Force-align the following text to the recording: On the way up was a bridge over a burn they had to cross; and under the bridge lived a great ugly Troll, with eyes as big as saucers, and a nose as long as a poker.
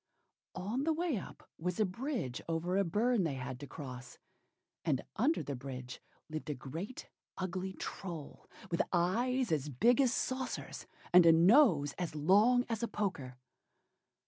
On 0.55 0.83
the 0.83 0.93
way 0.93 1.15
up 1.17 1.47
was 1.59 1.79
a 1.79 1.85
bridge 1.85 2.41
over 2.49 2.75
a 2.75 2.83
burn 2.83 3.23
they 3.23 3.35
had 3.35 3.59
to 3.59 3.67
cross; 3.67 4.17
and 4.83 5.03
under 5.15 5.43
the 5.43 5.55
bridge 5.55 6.01
lived 6.27 6.49
a 6.49 6.55
great 6.55 7.07
ugly 7.37 7.73
Troll, 7.73 8.49
with 8.71 8.81
eyes 8.91 9.51
as 9.51 9.69
big 9.69 10.01
as 10.01 10.11
saucers, 10.11 10.87
and 11.13 11.27
a 11.27 11.31
nose 11.31 11.93
as 11.99 12.15
long 12.15 12.65
as 12.67 12.81
a 12.81 12.87
poker. 12.87 13.37